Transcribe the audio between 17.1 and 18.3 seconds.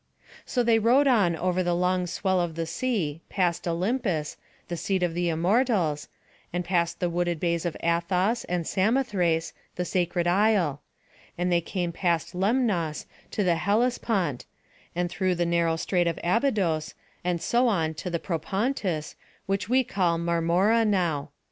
and so on into the